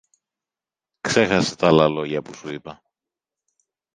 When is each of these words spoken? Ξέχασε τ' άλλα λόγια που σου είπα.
Ξέχασε 1.01 1.55
τ' 1.55 1.63
άλλα 1.63 1.87
λόγια 1.87 2.21
που 2.21 2.33
σου 2.33 2.53
είπα. 2.53 2.81